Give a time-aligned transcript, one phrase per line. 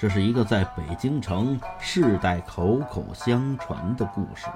[0.00, 4.46] 这是一个在北京城世代口口相传的故事，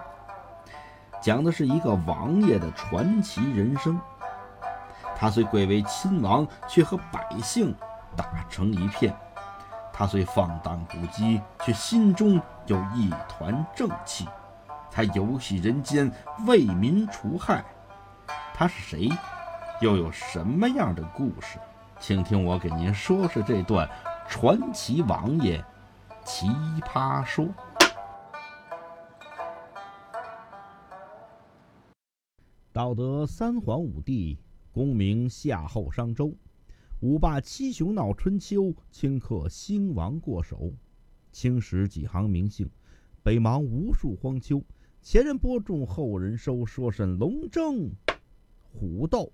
[1.20, 4.00] 讲的是一个王爷的传奇人生。
[5.14, 7.74] 他虽贵为亲王，却和百姓
[8.16, 9.12] 打成一片；
[9.92, 14.26] 他虽放荡不羁，却心中有一团正气。
[14.90, 16.10] 他游戏人间，
[16.46, 17.62] 为民除害。
[18.54, 19.10] 他是谁？
[19.82, 21.58] 又有什么样的故事？
[22.00, 23.86] 请听我给您说说这段。
[24.28, 25.64] 传奇王爷，
[26.24, 26.46] 奇
[26.80, 27.48] 葩说。
[32.72, 34.38] 道德三皇五帝，
[34.72, 36.34] 功名夏后商周，
[37.00, 40.72] 五霸七雄闹春秋，顷刻兴亡过手。
[41.30, 42.68] 青史几行名姓，
[43.22, 44.62] 北邙无数荒丘。
[45.00, 47.90] 前人播种，后人收，说甚龙争
[48.72, 49.30] 虎斗？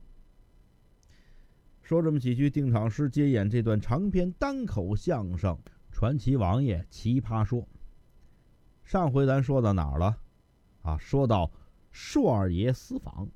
[1.90, 5.52] 说这么几句定场诗，接演这段长篇单口相声
[5.90, 7.62] 《传奇王爷奇葩说》。
[8.84, 10.16] 上回咱说到哪儿了？
[10.82, 11.50] 啊，说到
[11.90, 13.28] 硕二爷私访，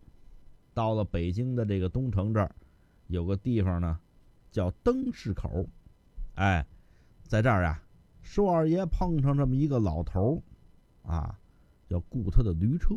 [0.72, 2.54] 到了北京的这个东城这儿，
[3.08, 3.98] 有个地方呢，
[4.52, 5.68] 叫灯市口。
[6.36, 6.64] 哎，
[7.24, 7.82] 在这儿啊，
[8.22, 10.40] 硕二爷碰上这么一个老头
[11.02, 11.40] 儿，啊，
[11.88, 12.94] 要雇他的驴车。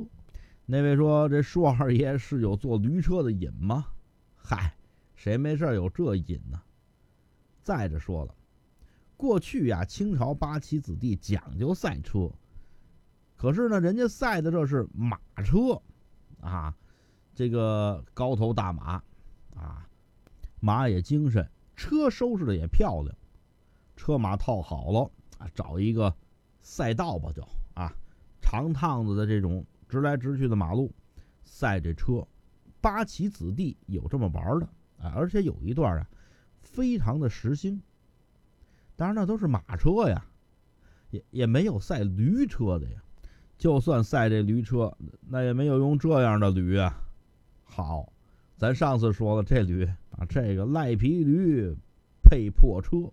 [0.68, 3.88] 那位说：“这硕二爷是有坐驴车的瘾吗？”
[4.38, 4.77] 嗨。
[5.18, 6.62] 谁没事有这瘾呢？
[7.64, 8.36] 再者说了，
[9.18, 12.32] 过去呀，清朝八旗子弟讲究赛车，
[13.36, 15.82] 可是呢，人家赛的这是马车，
[16.40, 16.74] 啊，
[17.34, 19.04] 这个高头大马，
[19.56, 19.90] 啊，
[20.60, 23.14] 马也精神，车收拾的也漂亮，
[23.96, 26.16] 车马套好了啊，找一个
[26.62, 27.42] 赛道吧，就
[27.74, 27.92] 啊，
[28.40, 30.94] 长趟子的这种直来直去的马路，
[31.44, 32.26] 赛这车，
[32.80, 34.70] 八旗子弟有这么玩的。
[35.00, 36.08] 啊，而且有一段啊，
[36.62, 37.82] 非常的时兴。
[38.96, 40.26] 当然那都是马车呀，
[41.12, 43.04] 也也没有赛驴车的呀。
[43.58, 44.96] 就算赛这驴车，
[45.28, 47.00] 那也没有用这样的驴啊。
[47.64, 48.12] 好，
[48.56, 51.76] 咱上次说了这驴啊，这个赖皮驴
[52.24, 53.12] 配破车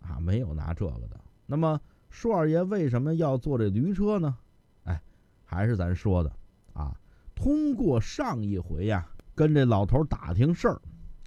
[0.00, 1.20] 啊，没有拿这个的。
[1.46, 4.36] 那么硕二爷为什么要坐这驴车呢？
[4.84, 5.00] 哎，
[5.44, 6.32] 还是咱说的
[6.72, 6.96] 啊，
[7.34, 10.80] 通过上一回呀，跟这老头打听事儿。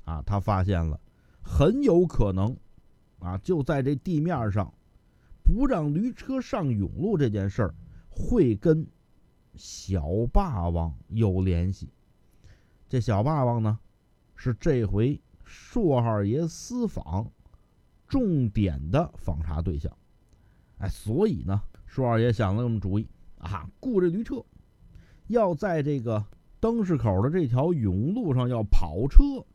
[0.08, 0.98] 啊，他发现了，
[1.42, 2.56] 很有可能，
[3.20, 4.74] 啊，就在这地面上，
[5.44, 7.76] 不让驴车上甬路这件事儿，
[8.10, 8.88] 会跟
[9.56, 11.90] 小霸王有联系。
[12.88, 13.78] 这小霸王呢，
[14.34, 17.30] 是这回硕二爷私访
[18.08, 19.92] 重点的访查对象。
[20.78, 23.06] 哎，所以呢，硕二爷想了这么主意
[23.40, 24.42] 啊，雇这驴车，
[25.28, 26.26] 要在这个
[26.62, 29.46] 灯市口的这条甬路上要跑车。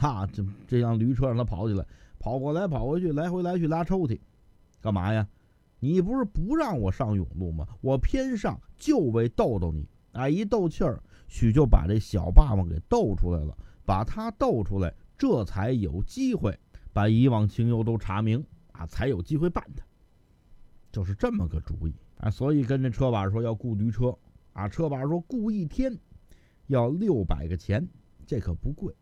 [0.00, 1.84] 哈，这这辆驴车让他跑起来，
[2.20, 4.20] 跑过来跑回去，来回来去拉抽屉，
[4.80, 5.28] 干嘛呀？
[5.80, 7.66] 你不是不让我上甬路吗？
[7.80, 9.88] 我偏上，就为逗逗你。
[10.12, 13.58] 啊，一斗气儿，许就把这小霸王给逗出来了。
[13.84, 16.56] 把他逗出来，这才有机会
[16.92, 19.84] 把以往情由都查明啊，才有机会办他。
[20.92, 22.30] 就是这么个主意啊。
[22.30, 24.16] 所以跟这车把说要雇驴车
[24.52, 25.96] 啊，车把说雇一天
[26.68, 27.88] 要六百个钱，
[28.26, 28.94] 这可不贵。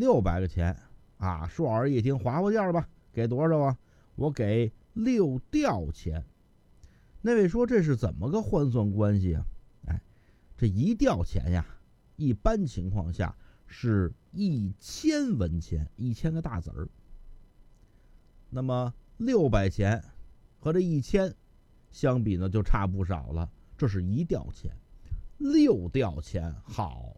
[0.00, 0.74] 六百个钱
[1.18, 1.46] 啊！
[1.46, 3.76] 硕儿一听，划划价吧，给多少啊？
[4.16, 6.24] 我给六吊钱。
[7.20, 9.44] 那位说这是怎么个换算关系啊？
[9.88, 10.00] 哎，
[10.56, 11.66] 这一吊钱呀，
[12.16, 16.88] 一般情况下是一千文钱，一千个大子儿。
[18.48, 20.02] 那么六百钱
[20.60, 21.34] 和这一千
[21.90, 23.50] 相比呢，就差不少了。
[23.76, 24.72] 这是一吊钱，
[25.36, 27.14] 六吊钱，好，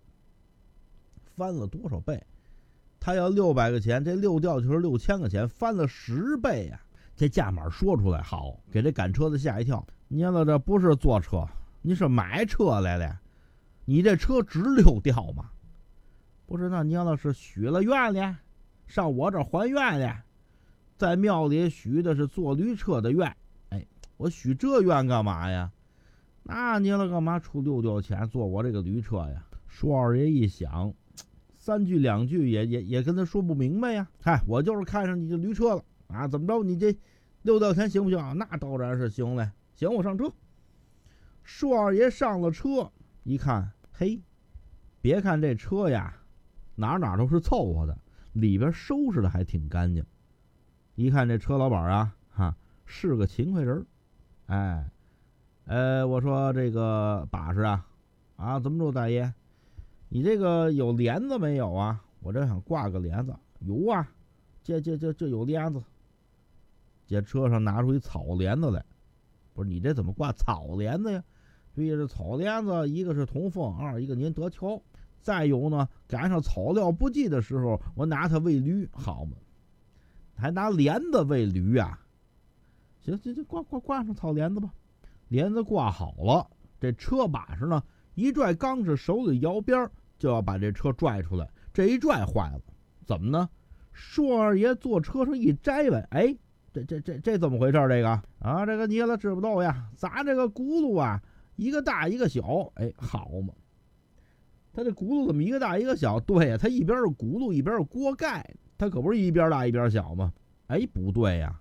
[1.37, 2.21] 翻了多少倍？
[3.05, 6.81] 他要六百个钱，这六吊就是六千个钱，翻了十倍呀！
[7.17, 9.85] 这价码说出来好，给这赶车的吓一跳。
[10.07, 11.45] 你了这不是坐车，
[11.81, 13.19] 你是买车来的？
[13.87, 15.51] 你这车值六吊吗？
[16.47, 18.37] 不是，那娘了是许了愿的，
[18.87, 20.17] 上我这还愿的，
[20.97, 23.35] 在庙里许的是坐驴车的愿。
[23.71, 23.85] 哎，
[24.17, 25.73] 我许这愿干嘛呀？
[26.45, 29.45] 那你了干嘛出六吊钱坐我这个驴车呀？
[29.67, 30.95] 舒二爷一想。
[31.63, 34.09] 三句两句也也也跟他说不明白呀！
[34.21, 36.27] 嗨，我就是看上你这驴车了啊！
[36.27, 36.61] 怎么着？
[36.65, 36.93] 你这
[37.43, 38.33] 六吊钱行不行啊？
[38.33, 39.49] 那当然是行嘞！
[39.77, 40.29] 行，我上车。
[41.45, 42.91] 硕二爷上了车，
[43.23, 44.21] 一看，嘿，
[45.01, 46.13] 别看这车呀，
[46.75, 47.97] 哪哪都是凑合的，
[48.33, 50.05] 里边收拾的还挺干净。
[50.97, 52.57] 一看这车老板啊，哈，
[52.87, 53.87] 是个勤快人儿
[54.47, 54.91] 哎，
[55.67, 57.87] 呃，我说这个把式啊，
[58.35, 59.33] 啊，怎么着，大爷？
[60.15, 62.05] 你这个有帘子没有啊？
[62.21, 64.07] 我这想挂个帘子，有啊，
[64.63, 65.83] 这这这这有帘子，
[67.07, 68.85] 这车上拿出一草帘子来，
[69.55, 71.25] 不是你这怎么挂草帘子呀？
[71.75, 74.83] 对呀，这草帘子一个是通风，二一个您得瞧。
[75.23, 79.39] 再有呢，赶上草料不济的时候，我拿它喂驴，好嘛？
[80.37, 81.99] 还拿帘子喂驴啊？
[83.01, 84.75] 行行行，挂挂挂上草帘子吧。
[85.29, 87.83] 帘子挂好了，这车把式呢
[88.15, 89.91] 一拽，刚是手里摇边
[90.23, 91.51] 就要把这车拽出来。
[91.73, 92.61] 这一拽坏了，
[93.05, 93.49] 怎么呢？
[93.93, 96.33] 硕二爷坐车上一摘呗，哎，
[96.73, 97.89] 这这这这怎么回事？
[97.89, 98.09] 这个
[98.39, 99.89] 啊，这个你了知不道呀？
[99.97, 101.21] 咱这个轱辘啊，
[101.57, 103.53] 一个大一个小，哎，好嘛。
[104.73, 106.21] 他这轱辘怎么一个大一个小？
[106.21, 108.49] 对呀，他一边是轱辘，一边是锅盖，
[108.79, 110.33] 他可不是一边大一边小吗？
[110.69, 111.61] 哎，不对呀，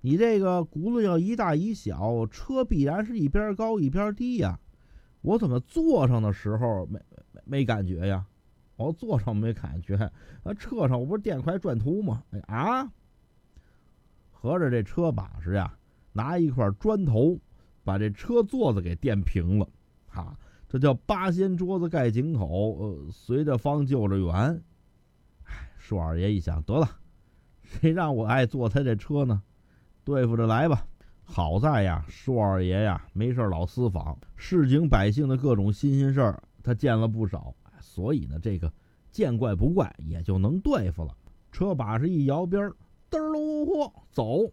[0.00, 4.60] 你这个轱辘要一大一小，车必然是一边高一边低呀。
[5.22, 6.98] 我怎么坐上的时候没
[7.44, 8.24] 没感觉呀？
[8.76, 9.94] 我坐上没感觉，
[10.42, 12.22] 啊，车上我不是电快转图吗？
[12.46, 12.90] 啊，
[14.30, 15.76] 合着这车把式呀，
[16.12, 17.38] 拿一块砖头
[17.84, 19.68] 把这车座子给垫平了，
[20.06, 20.34] 哈。
[20.66, 22.46] 这叫八仙桌子盖井口，
[22.78, 24.62] 呃，随着方就着圆。
[25.44, 26.88] 哎，硕二爷一想，得了，
[27.62, 29.42] 谁让我爱坐他这车呢？
[30.04, 30.86] 对付着来吧。
[31.22, 38.72] 好在呀，硕二爷呀，没事老私访市井百姓的各种新鲜事儿，他见了不少，所以呢，这个
[39.10, 41.16] 见怪不怪，也就能对付了。
[41.50, 42.76] 车把式一摇边儿，
[43.10, 44.52] 嘚喽嚯，走。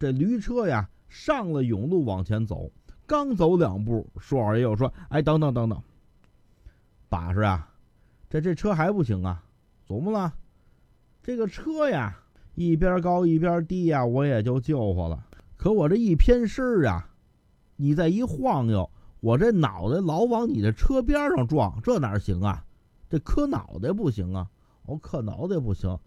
[0.00, 2.68] 这驴车呀，上了甬路往前走。
[3.06, 5.80] 刚走两步，硕二爷又说：“哎，等等等等，
[7.08, 7.72] 把式啊，
[8.28, 9.44] 这这车还不行啊？
[9.86, 10.34] 怎么了？
[11.22, 12.20] 这个车呀，
[12.56, 15.24] 一边高一边低呀，我也就救活了。
[15.56, 17.08] 可我这一偏身啊，
[17.76, 22.64] 你再一晃悠，我这脑袋老往你的车边上撞，这哪行啊？
[23.10, 24.48] 这磕脑袋不行啊！
[24.84, 25.98] 我，磕脑袋不行，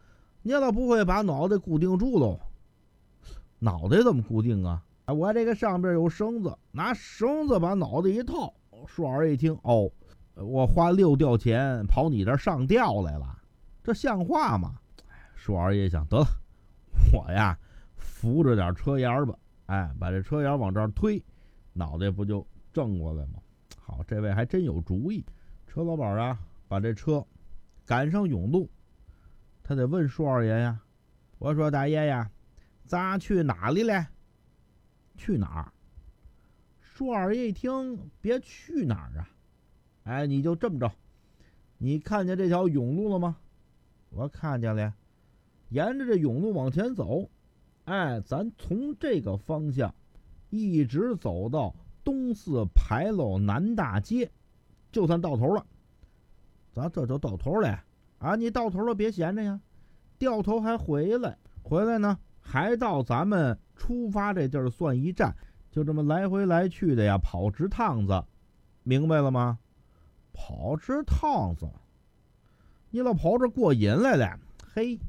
[0.43, 2.39] 你要不会把脑袋固定住喽？
[3.59, 8.53] 脑袋怎么固定啊？”我这个上边有绳子，拿绳子把脑袋一套。
[8.87, 9.91] 硕儿一听，哦，
[10.35, 13.37] 我花六吊钱跑你这上吊来了，
[13.83, 14.75] 这像话吗？
[15.35, 16.25] 硕儿也想，得了，
[17.13, 17.57] 我呀
[17.95, 19.35] 扶着点车沿吧，
[19.65, 21.21] 哎，把这车沿往这儿推，
[21.73, 23.39] 脑袋不就正过来吗？
[23.77, 25.25] 好，这位还真有主意。
[25.67, 27.25] 车老板啊，把这车
[27.85, 28.69] 赶上甬路，
[29.63, 30.81] 他得问硕二爷呀。
[31.37, 32.29] 我说大爷呀，
[32.85, 34.05] 咱去哪里嘞？
[35.17, 35.73] 去哪儿？
[36.79, 39.29] 舒二爷一听，别去哪儿啊！
[40.03, 40.91] 哎，你就这么着，
[41.77, 43.37] 你看见这条甬路了吗？
[44.09, 44.93] 我看见了，
[45.69, 47.29] 沿着这甬路往前走。
[47.85, 49.95] 哎，咱从这个方向
[50.49, 51.73] 一直走到
[52.03, 54.29] 东四牌楼南大街，
[54.91, 55.65] 就算到头了。
[56.73, 57.83] 咱这就到头了
[58.19, 58.35] 啊！
[58.35, 59.59] 你到头了别闲着呀，
[60.17, 63.57] 掉头还回来，回来呢还到咱们。
[63.75, 65.35] 出发这地儿算一站，
[65.71, 68.23] 就这么来回来去的呀，跑直趟子，
[68.83, 69.57] 明白了吗？
[70.33, 71.67] 跑直趟子，
[72.91, 74.39] 你老跑这过瘾来了？
[74.73, 74.99] 嘿，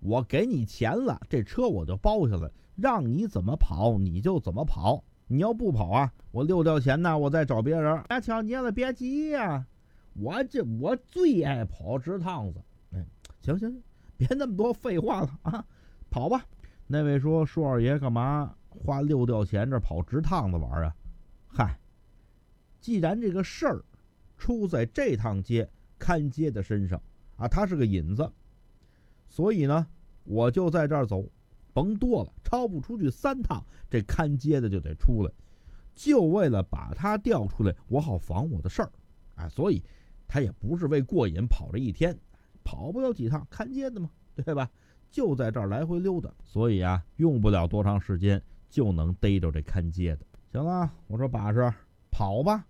[0.00, 5.02] 我给你钱了，这车我就包下来，让你怎么跑你就怎么跑。
[5.28, 7.96] 你要不跑啊，我六吊钱呢，我再找别人。
[8.08, 9.66] 哎，瞧你了，别急呀，
[10.14, 12.60] 我这我最爱跑直趟子。
[12.92, 13.06] 哎，
[13.42, 13.82] 行行行，
[14.16, 15.64] 别那么多废话了啊，
[16.10, 16.44] 跑吧。
[16.86, 20.94] 那位说：“舒二爷干嘛花六吊钱这跑直趟子玩啊？”
[21.46, 21.78] 嗨，
[22.80, 23.84] 既然这个事儿
[24.38, 25.68] 出在这趟街
[25.98, 26.98] 看街的身上
[27.36, 28.32] 啊，他是个引子，
[29.28, 29.86] 所以呢，
[30.24, 31.22] 我就在这儿走，
[31.78, 35.30] 甭多了，超不出去三趟，这看街的就得出来，
[35.94, 38.90] 就为了把他调出来，我好防我的事儿，
[39.36, 39.80] 啊，所以
[40.26, 42.18] 他也不是为过瘾跑这一天，
[42.64, 44.68] 跑不了几趟看街的嘛，对吧？
[45.12, 50.26] 就在这儿来回溜达，所以啊，用不了多长时间就能逮着这看街的。
[50.50, 51.72] 行了，我说把式
[52.10, 52.66] 跑吧，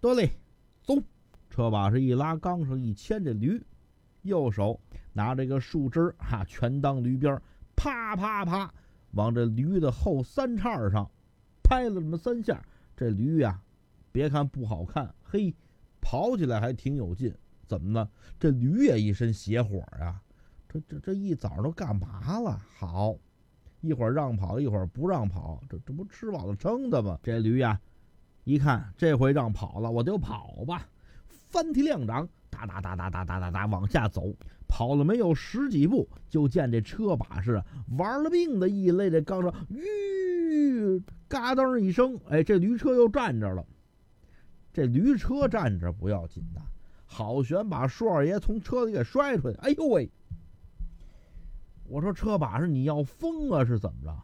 [0.00, 0.30] 得嘞，
[0.82, 0.94] 走。
[1.50, 3.60] 车把式一拉，杠上一牵这驴，
[4.22, 4.80] 右手
[5.12, 7.42] 拿这个树枝哈，全当驴鞭儿，
[7.78, 8.74] 啪啪啪
[9.12, 11.08] 往这驴的后三叉上
[11.62, 12.60] 拍了这么三下。
[12.96, 13.60] 这驴呀，
[14.10, 15.54] 别看不好看，嘿，
[16.00, 17.32] 跑起来还挺有劲。
[17.68, 18.10] 怎么呢？
[18.40, 20.20] 这驴也一身邪火呀。
[20.68, 22.60] 这这这一早都干嘛了？
[22.76, 23.16] 好，
[23.80, 27.18] 一会儿让跑，一会儿不让跑，这这不吃饱了撑的吗？
[27.22, 27.80] 这驴呀，
[28.42, 30.88] 一看这回让跑了，我就跑吧，
[31.28, 32.28] 翻蹄亮掌，
[32.66, 34.34] 哒哒哒哒哒哒哒哒往下走，
[34.68, 37.62] 跑了没有十几步，就见这车把式
[37.96, 43.64] 玩了命的一勒这钢上，吁，嘎噔一声，哎，这驴车又站着了。
[44.72, 46.60] 这驴车站着不要紧的，
[47.04, 50.10] 好悬把舒二爷从车里给摔出去，哎呦喂！
[51.84, 54.14] 我说车把式，你要疯啊，是怎么着？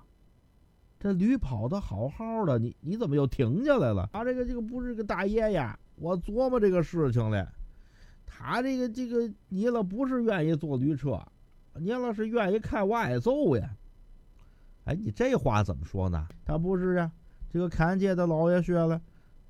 [1.00, 4.08] 这驴跑的好好的，你你怎么又停下来了？
[4.12, 7.46] 啊，这个这个不是个大爷呀，我琢磨这个事情嘞。
[8.36, 11.20] 他这个这个，你了不是愿意坐驴车，
[11.74, 13.70] 你了是愿意看我挨揍呀？
[14.86, 16.26] 哎，你这话怎么说呢？
[16.44, 17.12] 他不是呀，
[17.48, 19.00] 这个看街的老爷说了，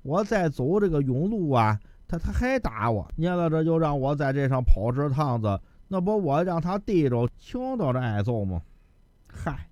[0.03, 5.59] 我再走这个甬路啊，他他还打我，你了这就让我在这上跑这趟子。
[5.87, 8.61] 那不我让他逮着，穷到这挨揍吗？
[9.27, 9.67] 嗨，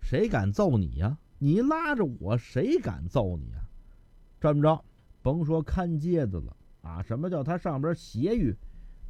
[0.00, 1.18] 谁敢揍你呀？
[1.38, 3.58] 你拉着我，谁敢揍你呀？
[4.40, 4.84] 这么着，
[5.22, 7.02] 甭说看街的了啊！
[7.02, 8.54] 什么叫他上边协于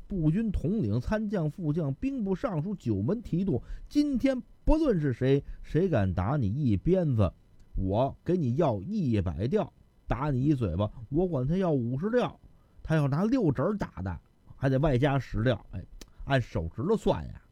[0.07, 3.61] 步军统领、参将、副将、兵部尚书、九门提督。
[3.89, 7.33] 今天不论是谁，谁敢打你一鞭子，
[7.75, 9.65] 我给你要一百吊；
[10.07, 12.39] 打你一嘴巴，我管他要五十吊。
[12.83, 14.21] 他要拿六指打的，
[14.57, 15.67] 还得外加十吊。
[15.73, 15.85] 哎。
[16.25, 17.43] 按手指头算呀，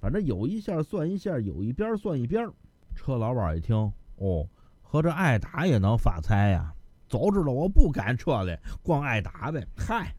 [0.00, 2.50] 反正有一下算一下，有一边算一边。
[2.96, 3.76] 车老板一听，
[4.16, 4.48] 哦，
[4.82, 6.74] 合着挨打也能发财呀？
[7.10, 9.66] 早知道我不赶车了，光挨打呗。
[9.76, 10.14] 嗨，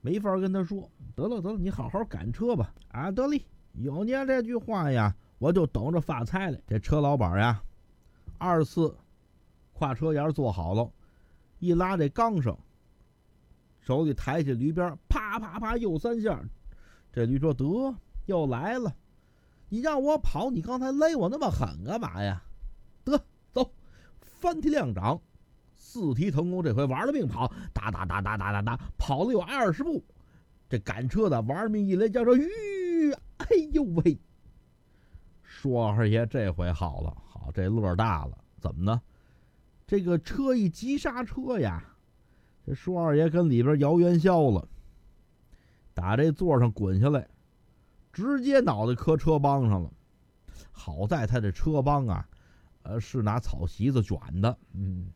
[0.00, 0.88] 没法跟他说。
[1.16, 2.72] 得了得了，你好好赶车吧。
[2.92, 6.58] 啊，得嘞，有您这句话呀，我就等着发财了。
[6.68, 7.60] 这车老板呀，
[8.38, 8.96] 二次
[9.72, 10.88] 跨车沿坐好了，
[11.58, 12.56] 一拉这钢绳。
[13.80, 16.40] 手里抬起驴鞭，啪啪啪又三下。
[17.12, 17.92] 这驴说：“得，
[18.26, 18.94] 又来了。
[19.68, 22.40] 你让我跑，你刚才勒我那么狠干嘛呀？
[23.04, 23.20] 得，
[23.50, 23.68] 走，
[24.20, 25.20] 翻天两掌，
[25.92, 30.02] 四蹄腾空，这回玩了命跑，哒哒哒哒哒哒哒，跑了有二十步。
[30.66, 34.18] 这赶车的玩命一勒，叫说：‘吁！’哎呦喂！
[35.42, 38.38] 说二爷这回好了，好这乐大了。
[38.58, 39.02] 怎么呢？
[39.86, 41.84] 这个车一急刹车呀。”
[42.64, 44.66] 这舒二爷跟里边摇元宵了，
[45.92, 47.28] 打这座上滚下来，
[48.14, 49.92] 直接脑袋磕车帮上了。
[50.70, 52.26] 好在他这车帮啊，
[52.84, 55.06] 呃，是拿草席子卷的，嗯，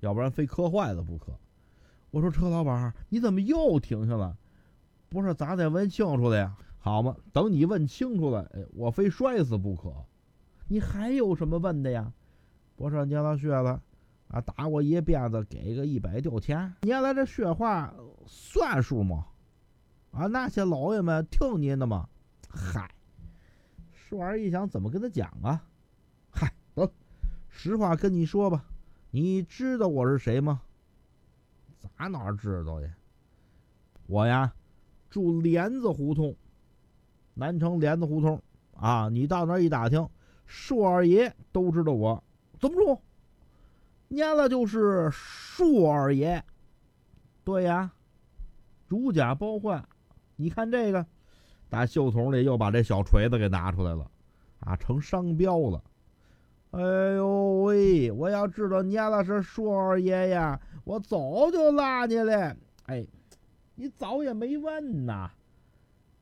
[0.00, 1.32] 要不然非磕坏了不可。
[2.10, 4.36] 我说车老板，你怎么又停下了？
[5.08, 6.56] 不是，咱得问清楚了呀。
[6.78, 9.92] 好嘛，等你问清楚了，我非摔死不可。
[10.68, 12.12] 你还有什么问的呀？
[12.76, 13.82] 不是，你老薛了。
[14.28, 16.72] 啊，打我一鞭子，给个一百吊钱。
[16.82, 17.92] 原来这说话
[18.26, 19.26] 算数吗？
[20.12, 22.08] 啊，那些老爷们听您的吗？
[22.48, 22.88] 嗨，
[23.92, 25.64] 说完一想，怎么跟他讲啊？
[26.30, 26.88] 嗨，得，
[27.48, 28.64] 实话跟你说吧，
[29.10, 30.62] 你知道我是谁吗？
[31.80, 32.88] 咋哪知道呀？
[34.06, 34.52] 我呀，
[35.08, 36.36] 住莲子胡同，
[37.34, 38.40] 南城莲子胡同
[38.74, 39.08] 啊。
[39.08, 40.08] 你到那儿一打听，
[40.46, 42.22] 硕二爷都知道我。
[42.58, 43.00] 怎么住？
[44.08, 46.44] 念了就是硕二爷，
[47.44, 47.92] 对呀，
[48.86, 49.88] 如假包换。
[50.36, 51.04] 你看这个，
[51.68, 54.10] 打袖筒里又把这小锤子给拿出来了，
[54.60, 55.82] 啊，成商标了。
[56.70, 56.80] 哎
[57.16, 58.10] 呦喂！
[58.12, 62.56] 我要知道念了是硕二爷呀，我早就拉你了。
[62.86, 63.04] 哎，
[63.74, 65.30] 你早也没问呐。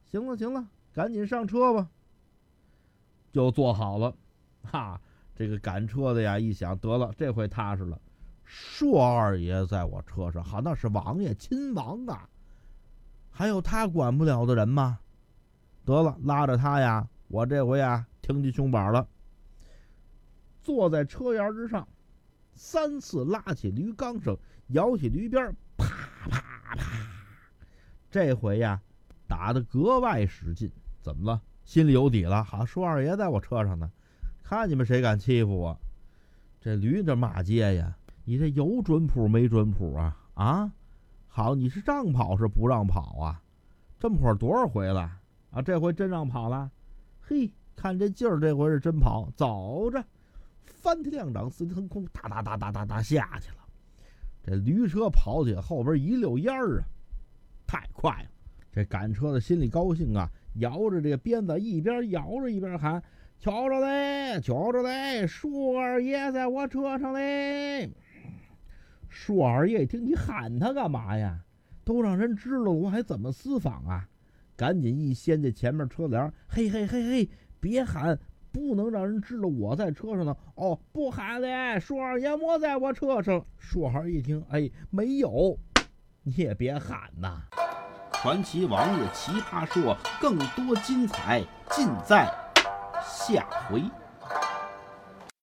[0.06, 1.88] 行了行了，赶紧上车吧。
[3.30, 4.14] 就坐好了，
[4.62, 5.00] 哈。
[5.36, 8.00] 这个赶车的呀，一想得了，这回踏实了。
[8.44, 12.28] 硕二爷在我车上，好，那是王爷亲王啊，
[13.30, 14.98] 还有他管不了的人吗？
[15.84, 19.06] 得了，拉着他呀，我这回呀，挺起胸板了，
[20.68, 21.88] 坐在车沿之上，
[22.52, 25.87] 三次拉起驴缰绳，摇起驴鞭，啪
[26.28, 26.87] 啪啪，
[28.10, 28.78] 这回呀，
[29.26, 30.70] 打的格外使劲。
[31.00, 31.40] 怎么了？
[31.64, 32.44] 心里有底了？
[32.44, 33.90] 好，硕二爷在我车上呢。
[34.42, 35.80] 看你们谁敢欺负我！
[36.60, 37.96] 这驴这骂街呀！
[38.26, 40.20] 你这有准谱没准谱啊？
[40.34, 40.72] 啊，
[41.28, 43.42] 好，你是让跑是不让跑啊？
[43.98, 45.10] 这么会儿多少回了？
[45.50, 46.70] 啊，这回真让跑了！
[47.22, 49.32] 嘿，看这劲儿，这回是真跑！
[49.34, 50.04] 走着，
[50.75, 53.56] 翻天亮掌，四蹄腾空，哒哒哒哒哒哒下去了。
[54.42, 56.84] 这驴车跑起来，后边一溜烟儿啊，
[57.66, 58.28] 太快了！
[58.72, 63.02] 这赶车的心里高兴啊，摇着这个鞭子，一边摇着一边喊。
[63.40, 67.90] 瞧着嘞，瞧着嘞，树二爷在我车上嘞。
[69.08, 71.44] 树二爷一听，你喊他干嘛呀？
[71.84, 74.08] 都让人知道了，我还怎么私访啊？
[74.56, 78.18] 赶紧一掀这前面车帘，嘿嘿嘿嘿，别喊，
[78.52, 80.36] 不能让人知道我在车上呢。
[80.54, 83.44] 哦，不喊嘞，树二爷没在我车上。
[83.58, 85.58] 树二一听，哎，没有，
[86.22, 87.42] 你也别喊呐。
[88.12, 92.28] 传奇王爷奇葩说，更多精彩尽在。
[93.00, 93.82] 下回。